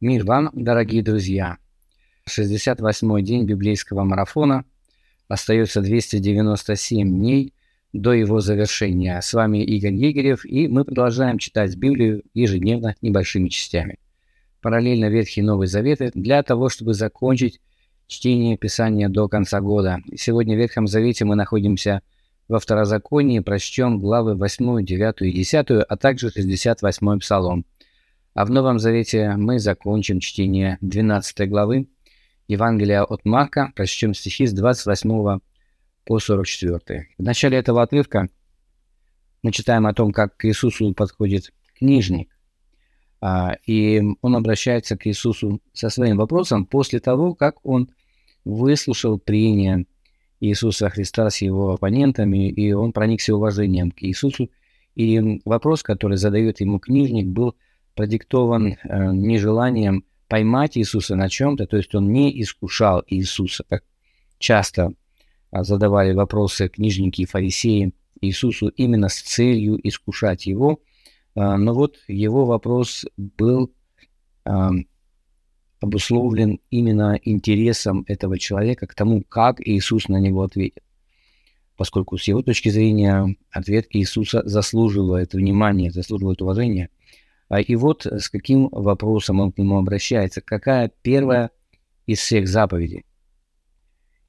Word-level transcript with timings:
Мир 0.00 0.24
вам, 0.24 0.50
дорогие 0.52 1.02
друзья! 1.02 1.58
68-й 2.28 3.22
день 3.24 3.44
библейского 3.46 4.04
марафона. 4.04 4.64
Остается 5.26 5.80
297 5.80 7.08
дней 7.08 7.52
до 7.92 8.12
его 8.12 8.38
завершения. 8.38 9.20
С 9.20 9.34
вами 9.34 9.58
Игорь 9.64 9.94
Егерев, 9.94 10.44
и 10.44 10.68
мы 10.68 10.84
продолжаем 10.84 11.38
читать 11.38 11.74
Библию 11.74 12.22
ежедневно 12.32 12.94
небольшими 13.02 13.48
частями. 13.48 13.98
Параллельно 14.62 15.06
Ветхий 15.06 15.40
и 15.40 15.44
Новый 15.44 15.66
Заветы 15.66 16.12
для 16.14 16.44
того, 16.44 16.68
чтобы 16.68 16.94
закончить 16.94 17.60
чтение 18.06 18.56
Писания 18.56 19.08
до 19.08 19.26
конца 19.26 19.60
года. 19.60 19.98
Сегодня 20.14 20.54
в 20.54 20.60
Ветхом 20.60 20.86
Завете 20.86 21.24
мы 21.24 21.34
находимся 21.34 22.02
во 22.46 22.60
Второзаконии, 22.60 23.40
прочтем 23.40 23.98
главы 23.98 24.36
8, 24.36 24.84
9 24.84 25.22
и 25.22 25.32
10, 25.32 25.70
а 25.88 25.96
также 25.96 26.30
68 26.30 27.18
Псалом– 27.18 27.66
а 28.34 28.44
в 28.44 28.50
Новом 28.50 28.78
Завете 28.78 29.34
мы 29.36 29.58
закончим 29.58 30.20
чтение 30.20 30.78
12 30.80 31.48
главы 31.48 31.88
Евангелия 32.46 33.02
от 33.02 33.24
Марка, 33.24 33.72
прочтем 33.74 34.14
стихи 34.14 34.46
с 34.46 34.52
28 34.52 35.40
по 36.04 36.18
44. 36.18 37.08
В 37.18 37.22
начале 37.22 37.58
этого 37.58 37.82
отрывка 37.82 38.28
мы 39.42 39.52
читаем 39.52 39.86
о 39.86 39.94
том, 39.94 40.12
как 40.12 40.36
к 40.36 40.44
Иисусу 40.46 40.94
подходит 40.94 41.52
книжник, 41.78 42.30
а, 43.20 43.56
и 43.66 44.02
он 44.22 44.36
обращается 44.36 44.96
к 44.96 45.06
Иисусу 45.06 45.60
со 45.72 45.90
своим 45.90 46.16
вопросом 46.16 46.64
после 46.64 47.00
того, 47.00 47.34
как 47.34 47.64
он 47.66 47.90
выслушал 48.44 49.18
прения 49.18 49.84
Иисуса 50.40 50.88
Христа 50.88 51.28
с 51.28 51.42
его 51.42 51.72
оппонентами, 51.72 52.48
и 52.48 52.72
он 52.72 52.92
проникся 52.92 53.34
уважением 53.34 53.90
к 53.90 54.02
Иисусу. 54.02 54.50
И 54.94 55.40
вопрос, 55.44 55.82
который 55.82 56.16
задает 56.16 56.60
ему 56.60 56.78
книжник, 56.78 57.26
был– 57.26 57.56
продиктован 57.98 58.76
э, 58.84 59.12
нежеланием 59.12 60.04
поймать 60.28 60.78
Иисуса 60.78 61.16
на 61.16 61.28
чем-то, 61.28 61.66
то 61.66 61.76
есть 61.76 61.92
он 61.96 62.12
не 62.12 62.40
искушал 62.40 63.02
Иисуса, 63.08 63.64
как 63.68 63.82
часто 64.38 64.92
э, 65.50 65.64
задавали 65.64 66.12
вопросы 66.12 66.68
книжники 66.68 67.22
и 67.22 67.26
фарисеи 67.26 67.92
Иисусу 68.20 68.68
именно 68.68 69.08
с 69.08 69.20
целью 69.20 69.80
искушать 69.82 70.46
его. 70.46 70.78
Э, 71.34 71.56
но 71.56 71.74
вот 71.74 71.96
его 72.06 72.46
вопрос 72.46 73.04
был 73.16 73.72
э, 74.44 74.50
обусловлен 75.80 76.60
именно 76.70 77.18
интересом 77.24 78.04
этого 78.06 78.38
человека 78.38 78.86
к 78.86 78.94
тому, 78.94 79.24
как 79.24 79.60
Иисус 79.60 80.06
на 80.06 80.20
него 80.20 80.44
ответит. 80.44 80.84
Поскольку 81.76 82.16
с 82.16 82.28
его 82.28 82.42
точки 82.42 82.68
зрения 82.68 83.34
ответ 83.50 83.86
Иисуса 83.90 84.42
заслуживает 84.44 85.32
внимания, 85.32 85.90
заслуживает 85.90 86.40
уважения– 86.42 86.90
а 87.00 87.27
И 87.56 87.76
вот 87.76 88.06
э, 88.06 88.18
с 88.18 88.28
каким 88.28 88.68
вопросом 88.70 89.40
он 89.40 89.52
к 89.52 89.58
нему 89.58 89.78
обращается. 89.78 90.40
Какая 90.40 90.90
первая 91.02 91.50
из 92.06 92.18
всех 92.18 92.46
заповедей? 92.46 93.04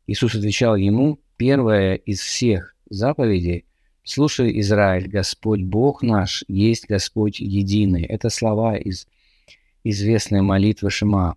Иисус 0.08 0.36
отвечал 0.36 0.76
ему, 0.76 1.20
первая 1.38 1.95
из 1.95 2.22
всех 2.22 2.76
заповедей 2.89 3.66
«Слушай, 4.03 4.59
Израиль, 4.61 5.08
Господь 5.08 5.61
Бог 5.61 6.02
наш 6.02 6.44
есть 6.48 6.88
Господь 6.88 7.39
единый». 7.39 8.03
Это 8.06 8.30
слова 8.30 8.76
из 8.76 9.06
известной 9.83 10.42
молитвы 10.42 10.89
Шима. 10.89 11.36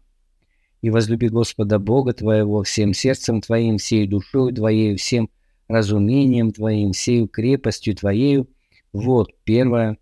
«И 0.81 0.89
возлюби 0.89 1.29
Господа 1.29 1.79
Бога 1.79 2.13
твоего 2.15 2.63
всем 2.63 2.95
сердцем 2.95 3.41
твоим, 3.41 3.79
всей 3.79 4.07
душой 4.07 4.55
твоей, 4.55 4.97
всем 4.97 5.29
разумением 5.69 6.53
твоим, 6.53 6.93
всей 6.93 7.27
крепостью 7.27 7.95
твоею». 7.95 8.49
Вот 8.93 9.31
первая 9.45 9.99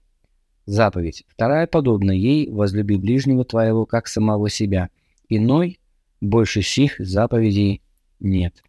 заповедь. 0.66 1.24
Вторая 1.28 1.66
подобна 1.66 2.12
ей– 2.12 2.50
возлюби 2.50 2.96
ближнего 2.96 3.44
твоего, 3.44 3.86
как 3.86 4.08
самого 4.08 4.48
себя. 4.50 4.90
Иной 5.28 5.80
больше 6.20 6.62
сих 6.62 6.96
заповедей 6.98 7.82
нет. 8.18 8.62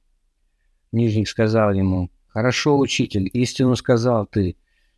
Нижник 0.92 1.28
сказал 1.28 1.73
ему, 1.73 2.09
«Хорошо, 2.28 2.78
учитель, 2.78 3.30
истину 3.34 3.75
сказал 3.75 4.25
ты, 4.25 4.56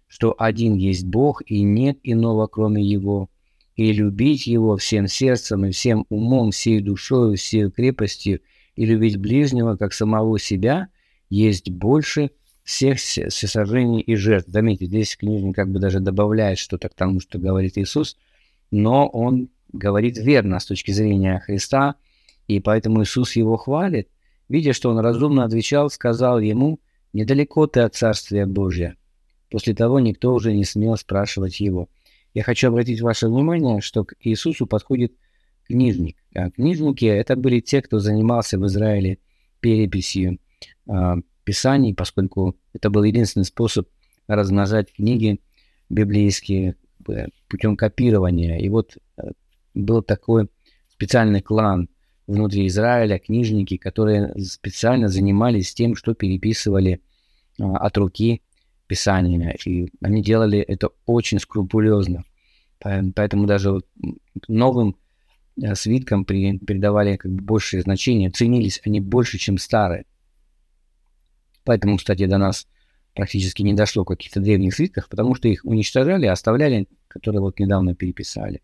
что 0.07 0.35
один 0.37 0.75
есть 0.75 1.05
Бог, 1.05 1.41
и 1.45 1.61
нет 1.61 1.99
иного, 2.03 2.47
кроме 2.47 2.83
Его, 2.83 3.29
и 3.75 3.91
любить 3.91 4.45
Его 4.45 4.77
всем 4.77 5.07
сердцем 5.07 5.65
и 5.65 5.71
всем 5.71 6.05
умом, 6.09 6.51
всей 6.51 6.79
душой, 6.79 7.35
всей 7.35 7.71
крепостью, 7.71 8.41
и 8.75 8.85
любить 8.85 9.17
ближнего, 9.17 9.75
как 9.75 9.93
самого 9.93 10.39
себя, 10.39 10.89
есть 11.29 11.69
больше– 11.69 12.31
всех 12.63 12.97
всесожжений 12.97 13.99
и 13.99 14.15
жертв. 14.15 14.49
Заметьте, 14.49 14.85
здесь 14.85 15.17
книжник 15.17 15.55
как 15.55 15.69
бы 15.69 15.79
даже 15.79 15.99
добавляет 15.99 16.57
что-то 16.57 16.89
к 16.89 16.93
тому, 16.93 17.19
что 17.19 17.37
говорит 17.37 17.77
Иисус, 17.77 18.17
но 18.71 19.07
он 19.07 19.49
говорит 19.71 20.17
верно 20.17 20.59
с 20.59 20.65
точки 20.65 20.91
зрения 20.91 21.39
Христа, 21.39 21.95
и 22.47 22.59
поэтому 22.59 23.03
Иисус 23.03 23.35
его 23.35 23.57
хвалит. 23.57 24.09
Видя, 24.49 24.73
что 24.73 24.89
он 24.89 24.99
разумно 24.99 25.45
отвечал, 25.45 25.89
сказал 25.89 26.39
ему, 26.39 26.79
«Недалеко 27.11 27.67
ты 27.67 27.81
от 27.81 27.95
Царствия 27.95 28.45
Божия». 28.45 28.95
После 29.49 29.75
того 29.75 29.99
никто 29.99 30.33
уже 30.33 30.53
не 30.53 30.65
смел 30.65 30.97
спрашивать 30.97 31.59
его. 31.59 31.89
Я 32.33 32.43
хочу 32.43 32.69
обратить 32.69 33.01
ваше 33.01 33.27
внимание, 33.27 33.81
что 33.81 34.03
к 34.03 34.15
Иисусу 34.19 34.65
подходит 34.65 35.13
книжник. 35.67 36.17
А 36.33 36.49
книжники– 36.49 37.05
это 37.05 37.35
были 37.35 37.59
те, 37.59 37.81
кто 37.81 37.99
занимался 37.99 38.57
в 38.57 38.65
Израиле 38.65 39.19
переписью 39.59 40.39
а, 40.87 41.17
писаний, 41.43 41.93
поскольку 41.93 42.55
это 42.73 42.89
был 42.89 43.03
единственный 43.03 43.45
способ 43.45 43.87
размножать 44.27 44.93
книги 44.93 45.39
библейские 45.89 46.75
путем 47.49 47.75
копирования. 47.75 48.57
И 48.59 48.69
вот 48.69 48.97
э, 49.17 49.31
был 49.73 50.01
такой 50.01 50.49
специальный 50.89 51.41
клан 51.41 51.89
внутри 52.27 52.67
Израиля, 52.67 53.19
книжники, 53.19 53.77
которые 53.77 54.33
специально 54.39 55.09
занимались 55.09 55.73
тем, 55.73 55.95
что 55.95 56.13
переписывали 56.13 57.01
а, 57.59 57.77
от 57.77 57.97
руки 57.97 58.41
Писания. 58.87 59.55
И 59.65 59.89
они 60.01 60.21
делали 60.21 60.59
это 60.59 60.89
очень 61.05 61.39
скрупулезно. 61.39 62.23
Поэтому 62.79 63.47
даже 63.47 63.81
новым 64.47 64.97
э, 65.61 65.75
свиткам 65.75 66.25
придавали 66.25 67.15
как 67.17 67.31
бы 67.31 67.41
большее 67.41 67.81
значение, 67.81 68.29
ценились 68.29 68.81
они 68.83 68.99
больше, 68.99 69.37
чем 69.37 69.57
старые. 69.57 70.05
Поэтому, 71.63 71.97
кстати, 71.97 72.25
до 72.25 72.37
нас 72.37 72.67
практически 73.13 73.61
не 73.61 73.73
дошло 73.73 74.03
каких-то 74.05 74.39
древних 74.39 74.75
свитках, 74.75 75.09
потому 75.09 75.35
что 75.35 75.47
их 75.47 75.63
уничтожали, 75.63 76.25
оставляли, 76.25 76.87
которые 77.07 77.41
вот 77.41 77.59
недавно 77.59 77.95
переписали. 77.95 78.61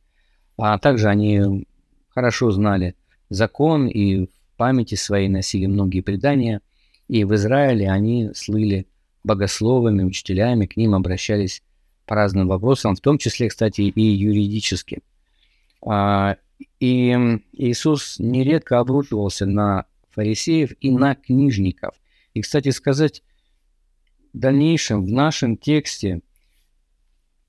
А 0.57 0.77
также 0.77 1.07
они 1.07 1.65
хорошо 2.09 2.51
знали 2.51 2.95
закон 3.29 3.87
и 3.87 4.25
в 4.25 4.29
памяти 4.57 4.95
своей 4.95 5.29
носили 5.29 5.67
многие 5.67 6.01
предания. 6.01 6.61
И 7.07 7.23
в 7.23 7.33
Израиле 7.35 7.89
они 7.89 8.31
слыли 8.35 8.87
богословами, 9.23 10.03
учителями, 10.03 10.65
к 10.65 10.77
ним 10.77 10.95
обращались 10.95 11.63
по 12.05 12.15
разным 12.15 12.47
вопросам, 12.47 12.95
в 12.95 13.01
том 13.01 13.17
числе, 13.17 13.49
кстати, 13.49 13.81
и 13.81 14.01
юридически. 14.01 14.99
А, 15.85 16.37
и 16.79 17.39
Иисус 17.53 18.17
нередко 18.19 18.79
обрушивался 18.79 19.45
на 19.45 19.85
фарисеев 20.11 20.73
и 20.81 20.91
на 20.91 21.15
книжников– 21.15 21.93
и, 22.39 22.41
кстати 22.41 22.69
сказать, 22.69 23.21
в 24.33 24.37
дальнейшем 24.37 25.03
в 25.03 25.11
нашем 25.11 25.57
тексте 25.57 26.21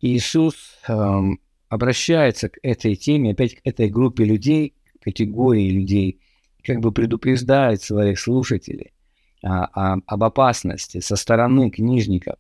Иисус 0.01 0.57
эм, 0.89 1.41
обращается 1.69 2.49
к 2.49 2.59
этой 2.63 2.97
теме, 2.97 3.31
опять 3.33 3.55
к 3.55 3.61
этой 3.63 3.89
группе 3.89 4.25
людей, 4.25 4.75
категории 5.01 5.71
людей, 5.71 6.21
как 6.65 6.81
бы 6.81 6.91
предупреждает 6.91 7.83
своих 7.83 8.19
слушателей 8.19 8.93
а, 9.45 9.69
а, 9.73 9.99
об 10.07 10.25
опасности 10.25 10.99
со 10.99 11.15
стороны 11.15 11.71
книжников. 11.71 12.35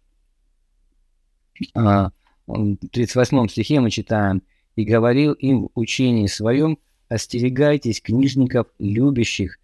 А, 1.75 2.11
в 2.49 2.77
38 2.89 3.47
стихе 3.47 3.79
мы 3.79 3.91
читаем, 3.91 4.43
«И 4.75 4.85
говорил 4.85 5.35
им 5.35 5.69
в 5.69 5.71
учении 5.75 6.27
своем, 6.27 6.79
остерегайтесь 7.09 8.01
книжников, 8.01 8.67
любящих 8.81 9.61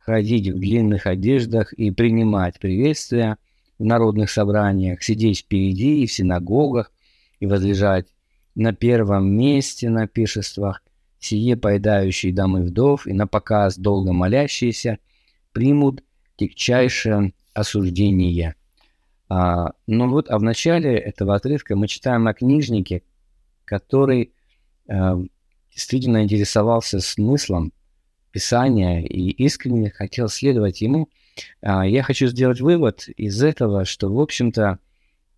ходить 0.00 0.48
в 0.48 0.58
длинных 0.58 1.06
одеждах 1.06 1.72
и 1.74 1.90
принимать 1.90 2.58
приветствия 2.58 3.36
в 3.78 3.84
народных 3.84 4.30
собраниях, 4.30 5.02
сидеть 5.02 5.40
впереди 5.40 6.02
и 6.02 6.06
в 6.06 6.12
синагогах 6.12 6.90
и 7.38 7.46
возлежать 7.46 8.06
на 8.54 8.74
первом 8.74 9.30
месте 9.30 9.88
на 9.88 10.06
пиршествах, 10.06 10.82
сие 11.18 11.56
поедающие 11.56 12.32
дамы 12.32 12.62
вдов 12.62 13.06
и 13.06 13.12
на 13.12 13.26
показ 13.26 13.78
долго 13.78 14.12
молящиеся 14.12 14.98
примут 15.52 16.02
тягчайшее 16.36 17.32
осуждение. 17.54 18.54
А, 19.28 19.72
ну 19.86 20.08
вот, 20.08 20.30
а 20.30 20.38
в 20.38 20.42
начале 20.42 20.96
этого 20.96 21.36
отрывка 21.36 21.76
мы 21.76 21.88
читаем 21.88 22.26
о 22.26 22.34
книжнике, 22.34 23.02
который 23.64 24.32
а, 24.88 25.20
действительно 25.72 26.22
интересовался 26.22 27.00
смыслом 27.00 27.72
Писания 28.32 29.00
и 29.02 29.30
искренне 29.30 29.90
хотел 29.90 30.28
следовать 30.28 30.80
ему, 30.80 31.08
а, 31.62 31.86
я 31.86 32.02
хочу 32.02 32.26
сделать 32.26 32.60
вывод 32.60 33.08
из 33.16 33.42
этого, 33.42 33.84
что, 33.84 34.12
в 34.12 34.20
общем-то, 34.20 34.78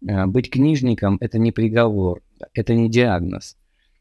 а, 0.09 0.27
быть 0.27 0.51
книжником– 0.51 1.19
это 1.21 1.39
не 1.39 1.53
приговор, 1.53 2.23
это 2.55 2.75
не 2.75 2.91
диагноз. 2.91 3.57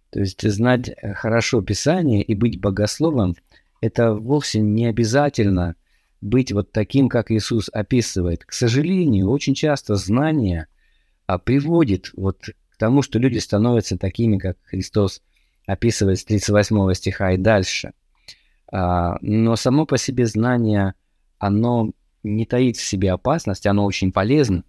То 0.09 0.19
есть 0.19 0.41
знать 0.49 0.89
э, 0.89 1.13
хорошо 1.13 1.61
Писание 1.61 2.21
и 2.21 2.35
быть 2.35 2.59
богословом– 2.59 3.35
это 3.81 4.13
вовсе 4.13 4.59
не 4.59 4.85
обязательно 4.85 5.75
быть 6.21 6.51
вот 6.51 6.71
таким, 6.71 7.09
как 7.09 7.31
Иисус 7.31 7.69
описывает. 7.73 8.45
К 8.45 8.53
сожалению, 8.53 9.29
очень 9.29 9.55
часто 9.55 9.95
знание 9.95 10.67
а, 11.25 11.39
приводит 11.39 12.11
вот 12.13 12.37
к 12.69 12.77
тому, 12.77 13.01
что 13.01 13.19
люди 13.19 13.39
становятся 13.39 13.97
такими, 13.97 14.37
как 14.37 14.57
Христос 14.63 15.21
описывает 15.65 16.19
с 16.19 16.25
38 16.25 16.93
стиха 16.93 17.31
и 17.31 17.37
дальше. 17.37 17.93
А, 18.71 19.17
но 19.21 19.55
само 19.55 19.85
по 19.85 19.97
себе 19.97 20.25
знание, 20.25 20.93
оно 21.37 21.91
не 22.23 22.45
таит 22.45 22.77
в 22.77 22.83
себе 22.83 23.11
опасность, 23.11 23.67
оно 23.67 23.85
очень 23.85 24.11
полезно, 24.11 24.63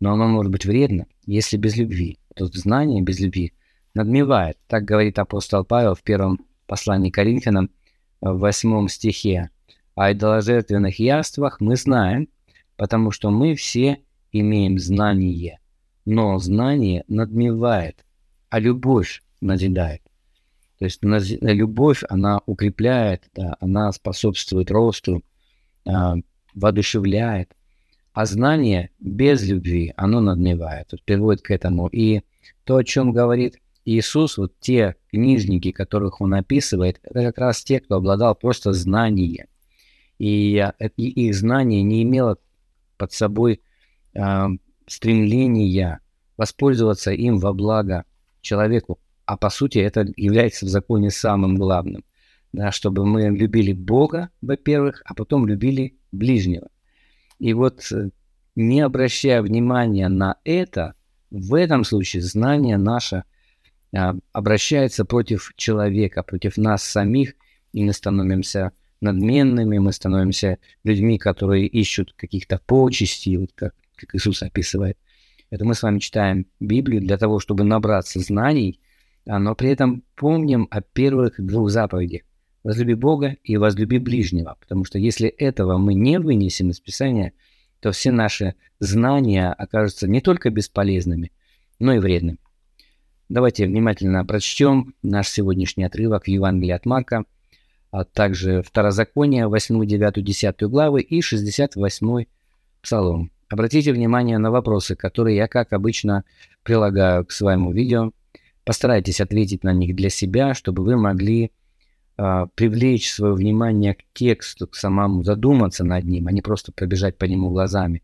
но 0.00 0.12
оно 0.12 0.26
может 0.26 0.50
быть 0.50 0.66
вредно, 0.66 1.06
если 1.26 1.56
без 1.56 1.76
любви. 1.76 2.18
Тут 2.34 2.54
знание 2.54 3.02
без 3.02 3.20
любви 3.20 3.52
надмевает. 3.94 4.58
Так 4.66 4.84
говорит 4.84 5.18
апостол 5.18 5.64
Павел 5.64 5.94
в 5.94 6.02
первом 6.02 6.40
послании 6.66 7.10
Коринфянам 7.10 7.70
в 8.20 8.38
восьмом 8.38 8.88
стихе. 8.88 9.50
О 9.94 10.12
идоложертвенных 10.12 10.98
яствах 10.98 11.60
мы 11.60 11.76
знаем, 11.76 12.28
потому 12.76 13.10
что 13.10 13.30
мы 13.30 13.54
все 13.54 14.00
имеем 14.32 14.78
знание. 14.78 15.60
Но 16.04 16.38
знание 16.38 17.04
надмевает, 17.08 18.04
а 18.50 18.58
любовь 18.58 19.22
назидает. 19.40 20.02
То 20.78 20.84
есть 20.84 21.00
любовь, 21.02 22.02
она 22.08 22.40
укрепляет, 22.46 23.24
да, 23.34 23.56
она 23.60 23.92
способствует 23.92 24.70
росту, 24.70 25.22
э, 25.86 25.90
воодушевляет. 26.54 27.54
А 28.12 28.26
знание 28.26 28.90
без 28.98 29.42
любви, 29.46 29.92
оно 29.96 30.20
надмевает, 30.20 30.88
вот, 30.92 31.02
приводит 31.02 31.42
к 31.42 31.50
этому. 31.50 31.86
И 31.88 32.22
то, 32.64 32.76
о 32.76 32.84
чем 32.84 33.12
говорит 33.12 33.60
Иисус, 33.84 34.38
вот 34.38 34.58
те 34.58 34.96
книжники, 35.10 35.70
которых 35.70 36.20
он 36.20 36.34
описывает, 36.34 36.98
это 37.02 37.22
как 37.22 37.38
раз 37.38 37.62
те, 37.62 37.80
кто 37.80 37.96
обладал 37.96 38.34
просто 38.34 38.72
знанием. 38.72 39.46
И, 40.18 40.64
и 40.96 41.26
их 41.26 41.34
знание 41.34 41.82
не 41.82 42.02
имело 42.02 42.38
под 42.96 43.12
собой 43.12 43.60
э, 44.14 44.46
стремления 44.86 46.00
воспользоваться 46.36 47.12
им 47.12 47.38
во 47.38 47.52
благо 47.52 48.04
человеку. 48.40 48.98
А 49.26 49.36
по 49.36 49.50
сути 49.50 49.78
это 49.78 50.06
является 50.16 50.66
в 50.66 50.68
законе 50.68 51.10
самым 51.10 51.56
главным. 51.56 52.04
Да, 52.52 52.72
чтобы 52.72 53.04
мы 53.04 53.28
любили 53.28 53.72
Бога, 53.72 54.30
во-первых, 54.40 55.02
а 55.04 55.14
потом 55.14 55.46
любили 55.46 55.98
ближнего. 56.10 56.68
И 57.38 57.52
вот 57.52 57.92
э, 57.92 58.10
не 58.54 58.80
обращая 58.80 59.42
внимания 59.42 60.08
на 60.08 60.36
это, 60.44 60.94
в 61.30 61.54
этом 61.54 61.84
случае 61.84 62.22
знание 62.22 62.78
наше 62.78 63.24
а, 63.94 64.14
обращается 64.32 65.04
против 65.04 65.52
человека, 65.56 66.22
против 66.22 66.56
нас 66.56 66.82
самих, 66.82 67.34
и 67.72 67.84
мы 67.84 67.92
становимся 67.92 68.72
надменными, 69.00 69.78
мы 69.78 69.92
становимся 69.92 70.58
людьми, 70.84 71.18
которые 71.18 71.66
ищут 71.66 72.14
каких-то 72.14 72.60
почестей, 72.66 73.36
вот 73.36 73.50
как, 73.54 73.74
как 73.96 74.14
Иисус 74.14 74.42
описывает. 74.42 74.98
Это 75.50 75.64
мы 75.64 75.74
с 75.74 75.82
вами 75.82 75.98
читаем 75.98 76.46
Библию 76.58 77.00
для 77.00 77.18
того, 77.18 77.38
чтобы 77.38 77.64
набраться 77.64 78.20
знаний, 78.20 78.80
а, 79.26 79.38
но 79.38 79.54
при 79.54 79.70
этом 79.70 80.04
помним 80.14 80.68
о 80.70 80.80
первых 80.80 81.44
двух 81.44 81.70
заповедях. 81.70 82.22
Возлюби 82.62 82.94
Бога 82.94 83.36
и 83.44 83.56
возлюби 83.56 83.98
ближнего. 83.98 84.56
Потому 84.60 84.84
что 84.84 84.98
если 84.98 85.28
этого 85.28 85.78
мы 85.78 85.94
не 85.94 86.18
вынесем 86.18 86.70
из 86.70 86.80
Писания, 86.80 87.32
то 87.80 87.92
все 87.92 88.10
наши 88.10 88.54
знания 88.80 89.52
окажутся 89.52 90.08
не 90.08 90.20
только 90.20 90.50
бесполезными, 90.50 91.32
но 91.78 91.94
и 91.94 91.98
вредными. 91.98 92.38
Давайте 93.28 93.66
внимательно 93.66 94.24
прочтем 94.24 94.94
наш 95.02 95.28
сегодняшний 95.28 95.84
отрывок 95.84 96.24
в 96.24 96.28
Евангелии 96.28 96.72
от 96.72 96.86
Марка, 96.86 97.24
а 97.90 98.04
также 98.04 98.62
Второзаконие, 98.62 99.48
8, 99.48 99.84
9, 99.84 100.24
10 100.24 100.62
главы 100.62 101.00
и 101.02 101.20
68 101.20 102.24
Псалом. 102.82 103.32
Обратите 103.48 103.92
внимание 103.92 104.38
на 104.38 104.50
вопросы, 104.50 104.96
которые 104.96 105.36
я, 105.36 105.48
как 105.48 105.72
обычно, 105.72 106.24
прилагаю 106.62 107.24
к 107.24 107.32
своему 107.32 107.72
видео. 107.72 108.12
Постарайтесь 108.66 109.20
ответить 109.20 109.62
на 109.62 109.72
них 109.72 109.94
для 109.94 110.10
себя, 110.10 110.52
чтобы 110.52 110.82
вы 110.82 110.96
могли 110.96 111.52
э, 112.18 112.46
привлечь 112.56 113.12
свое 113.12 113.32
внимание 113.32 113.94
к 113.94 114.02
тексту, 114.12 114.66
к 114.66 114.74
самому, 114.74 115.22
задуматься 115.22 115.84
над 115.84 116.02
ним, 116.02 116.26
а 116.26 116.32
не 116.32 116.42
просто 116.42 116.72
пробежать 116.72 117.16
по 117.16 117.26
нему 117.26 117.50
глазами. 117.50 118.02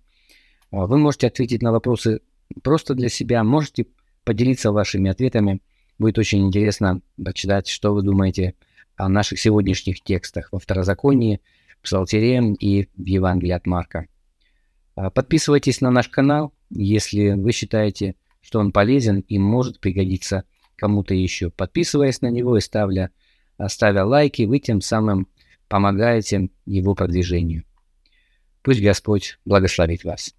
Э, 0.71 0.87
вы 0.87 0.99
можете 0.99 1.27
ответить 1.27 1.63
на 1.63 1.73
вопросы 1.73 2.21
просто 2.63 2.95
для 2.95 3.09
себя, 3.09 3.43
можете 3.43 3.87
поделиться 4.23 4.71
вашими 4.71 5.11
ответами. 5.11 5.61
Будет 5.99 6.19
очень 6.19 6.47
интересно 6.47 7.01
почитать, 7.23 7.67
что 7.67 7.93
вы 7.93 8.03
думаете 8.03 8.55
о 8.95 9.09
наших 9.09 9.41
сегодняшних 9.41 10.01
текстах 10.01 10.51
во 10.53 10.61
Второзаконии, 10.61 11.41
в 11.81 11.83
Псалтере 11.83 12.55
и 12.61 12.89
в 12.97 13.05
Евангелии 13.05 13.51
от 13.51 13.67
Марка. 13.67 14.07
А, 14.95 15.11
подписывайтесь 15.11 15.81
на 15.81 15.91
наш 15.91 16.07
канал, 16.07 16.55
если 16.71 17.31
вы 17.31 17.51
считаете, 17.51 18.15
что 18.41 18.61
он 18.61 18.71
полезен 18.71 19.25
и 19.27 19.39
может 19.39 19.81
пригодиться 19.81 20.45
кому-то 20.83 21.15
еще. 21.15 21.51
Подписываясь 21.51 22.23
на 22.23 22.31
него 22.31 22.57
и 22.57 22.61
ставля, 22.61 23.13
ставя 23.69 24.05
лайки, 24.05 24.43
вы 24.43 24.59
тем 24.59 24.81
самым 24.81 25.29
помогаете 25.69 26.51
его 26.67 26.97
продвижению. 26.97 27.63
Пусть 28.63 28.83
Господь 28.83 29.39
благословит 29.45 30.03
вас. 30.03 30.35